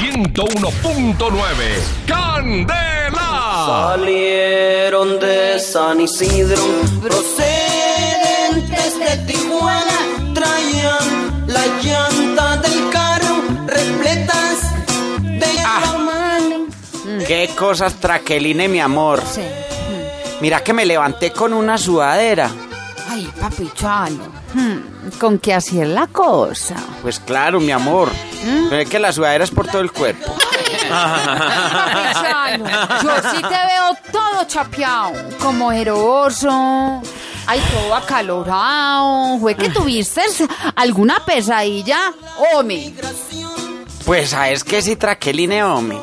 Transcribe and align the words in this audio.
101.9 0.00 1.18
Candela. 2.06 3.66
Salieron 3.66 5.20
de 5.20 5.60
San 5.60 6.00
Isidro, 6.00 6.62
procedentes 7.02 8.98
de 8.98 9.16
Tijuana, 9.26 10.32
traían 10.32 11.44
la 11.46 11.66
llanta 11.82 12.56
del 12.56 12.88
carro 12.88 13.42
repletas 13.66 14.72
de 15.20 15.50
Qué 17.26 17.50
cosas, 17.54 17.94
Traqueline, 17.96 18.68
mi 18.68 18.80
amor. 18.80 19.22
Sí. 19.30 19.42
Mira 20.40 20.64
que 20.64 20.72
me 20.72 20.86
levanté 20.86 21.30
con 21.30 21.52
una 21.52 21.76
sudadera. 21.76 22.50
Ay, 23.12 23.28
papi 23.40 23.68
Chalo. 23.74 24.24
Hmm, 24.54 25.18
¿Con 25.18 25.40
qué 25.40 25.52
así 25.52 25.80
es 25.80 25.88
la 25.88 26.06
cosa? 26.06 26.76
Pues 27.02 27.18
claro, 27.18 27.58
mi 27.58 27.72
amor. 27.72 28.08
¿Mm? 28.44 28.68
Pero 28.68 28.82
es 28.82 28.88
que 28.88 29.00
la 29.00 29.12
sudadera 29.12 29.42
es 29.42 29.50
por 29.50 29.66
todo 29.66 29.82
el 29.82 29.90
cuerpo. 29.90 30.32
Papi 30.88 32.12
Chalo, 32.14 32.64
yo 33.02 33.30
sí 33.30 33.42
te 33.42 33.48
veo 33.48 33.96
todo 34.12 34.44
chapeado, 34.46 35.12
como 35.40 35.72
heroso. 35.72 37.02
Ay, 37.48 37.60
todo 37.72 37.96
acalorado. 37.96 39.38
¿Fue 39.40 39.56
que 39.56 39.70
tuviste 39.70 40.22
alguna 40.76 41.24
pesadilla? 41.24 42.12
Hombre. 42.54 42.94
Pues 44.04 44.30
sabes 44.30 44.62
que 44.64 44.80
sí, 44.82 44.94
Traqueline, 44.96 45.62
hombre. 45.62 45.98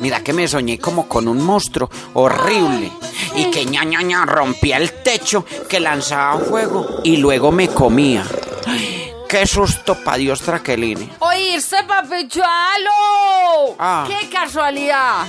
Mira 0.00 0.20
que 0.20 0.32
me 0.32 0.48
soñé 0.48 0.78
como 0.78 1.06
con 1.06 1.28
un 1.28 1.42
monstruo 1.42 1.90
horrible. 2.14 2.90
Y 3.36 3.50
que 3.50 3.64
ña, 3.66 3.84
ña, 3.84 4.02
ña, 4.02 4.24
rompía 4.24 4.78
el 4.78 4.92
techo, 5.02 5.44
que 5.68 5.80
lanzaba 5.80 6.38
fuego 6.40 7.00
y 7.04 7.18
luego 7.18 7.52
me 7.52 7.68
comía. 7.68 8.24
Ay, 8.66 9.06
Qué 9.28 9.44
susto 9.44 9.96
pa' 10.04 10.16
Dios, 10.16 10.40
Traqueline. 10.40 11.10
¿Oíste, 11.18 11.78
papi 11.86 12.28
Chalo? 12.28 13.74
Ah. 13.78 14.06
¡Qué 14.06 14.28
casualidad! 14.28 15.26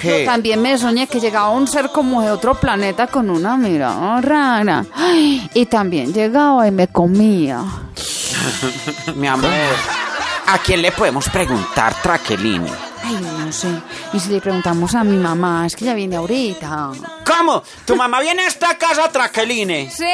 ¿Qué? 0.00 0.20
Yo 0.20 0.24
también 0.24 0.62
me 0.62 0.78
soñé 0.78 1.06
que 1.06 1.20
llegaba 1.20 1.50
un 1.50 1.68
ser 1.68 1.90
como 1.90 2.22
de 2.22 2.30
otro 2.30 2.54
planeta 2.54 3.06
con 3.08 3.28
una 3.28 3.56
mirada 3.56 4.20
rara. 4.22 4.86
Ay, 4.94 5.48
y 5.52 5.66
también 5.66 6.12
llegaba 6.14 6.66
y 6.66 6.70
me 6.70 6.88
comía. 6.88 7.62
Mi 9.14 9.26
amor, 9.26 9.50
¿a 10.46 10.58
quién 10.58 10.80
le 10.80 10.90
podemos 10.90 11.28
preguntar, 11.28 11.94
Traqueline? 12.02 12.66
Ay, 13.16 13.44
no 13.44 13.52
sé. 13.52 13.68
Y 14.12 14.20
si 14.20 14.30
le 14.30 14.40
preguntamos 14.40 14.94
a 14.94 15.04
mi 15.04 15.16
mamá, 15.16 15.66
es 15.66 15.76
que 15.76 15.84
ya 15.84 15.94
viene 15.94 16.16
ahorita. 16.16 16.90
¿Cómo? 17.24 17.62
¿Tu 17.84 17.94
mamá 17.96 18.20
viene 18.20 18.42
a 18.42 18.48
esta 18.48 18.76
casa, 18.78 19.08
Traqueline? 19.08 19.90
Sí. 19.90 20.04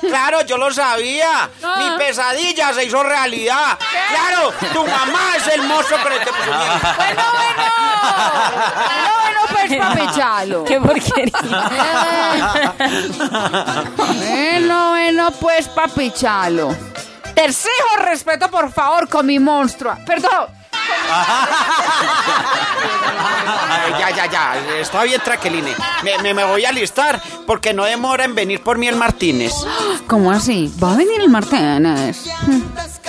Claro, 0.00 0.42
yo 0.44 0.56
lo 0.58 0.72
sabía. 0.72 1.50
Ah. 1.62 1.76
Mi 1.78 2.04
pesadilla 2.04 2.72
se 2.72 2.84
hizo 2.84 3.02
realidad. 3.02 3.78
Claro, 4.10 4.52
tu 4.72 4.86
mamá 4.86 5.36
es 5.36 5.46
el 5.54 5.62
monstruo 5.62 6.02
con 6.02 6.12
el 6.12 6.18
que 6.20 6.26
puso. 6.26 6.50
Bueno, 6.50 7.22
bueno. 7.36 7.62
Bueno, 8.86 9.10
bueno, 9.22 9.40
pues, 9.50 9.76
papi 9.78 10.18
Chalo. 10.18 10.64
¡Qué 10.64 10.80
porquería! 10.80 11.38
Bueno, 13.96 14.90
bueno, 14.90 15.30
pues, 15.32 15.68
papi 15.68 16.10
Chalo. 16.12 16.74
Te 17.34 17.44
exijo 17.44 17.96
respeto, 17.98 18.50
por 18.50 18.72
favor, 18.72 19.08
con 19.08 19.26
mi 19.26 19.38
monstruo. 19.38 19.96
Perdón. 20.04 20.59
Ya, 23.98 24.10
ya, 24.10 24.26
ya. 24.30 24.54
Está 24.80 25.02
bien, 25.04 25.20
Traqueline. 25.22 25.74
Me, 26.02 26.18
me, 26.22 26.34
me 26.34 26.44
voy 26.44 26.64
a 26.64 26.68
alistar 26.70 27.20
porque 27.46 27.74
no 27.74 27.84
demora 27.84 28.24
en 28.24 28.34
venir 28.34 28.62
por 28.62 28.78
mí 28.78 28.86
el 28.88 28.96
Martínez. 28.96 29.52
¿Cómo 30.06 30.30
así? 30.30 30.72
¿Va 30.82 30.92
a 30.92 30.96
venir 30.96 31.20
el 31.20 31.28
Martínez? 31.28 32.24
Hmm, 32.46 32.60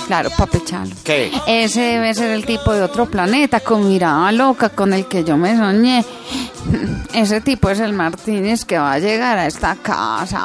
Claro, 0.08 0.30
papi 0.38 0.62
Chalo. 0.66 0.92
¿Qué? 1.06 1.32
Ese 1.48 1.80
debe 1.82 2.14
ser 2.14 2.32
el 2.32 2.46
tipo 2.46 2.74
de 2.74 2.82
otro 2.82 3.06
planeta 3.06 3.62
con 3.62 3.88
mirada 3.88 4.32
loca 4.34 4.70
con 4.70 4.92
el 4.94 5.06
que 5.06 5.24
yo 5.24 5.38
me 5.38 5.56
soñé. 5.56 6.04
Ese 7.14 7.40
tipo 7.40 7.70
es 7.70 7.80
el 7.80 7.94
Martínez 7.94 8.66
que 8.66 8.78
va 8.78 8.94
a 8.94 9.00
llegar 9.00 9.38
a 9.38 9.46
esta 9.48 9.76
casa. 9.76 10.44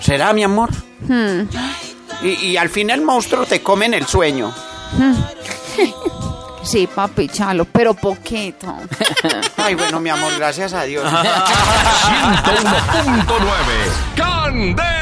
¿Será, 0.00 0.32
mi 0.32 0.44
amor? 0.44 0.70
Hmm. 1.08 1.48
Y, 2.22 2.28
y 2.50 2.56
al 2.56 2.68
fin 2.68 2.90
el 2.90 3.00
monstruo 3.02 3.44
te 3.44 3.60
come 3.62 3.86
en 3.86 3.94
el 3.94 4.06
sueño. 4.06 4.52
Sí, 6.62 6.86
papi 6.86 7.28
Chalo, 7.28 7.64
pero 7.64 7.94
poquito. 7.94 8.74
Ay, 9.56 9.74
bueno, 9.74 9.98
mi 10.00 10.10
amor, 10.10 10.32
gracias 10.36 10.72
a 10.72 10.84
Dios. 10.84 11.04
101.9 11.04 13.26
Candela. 14.16 15.01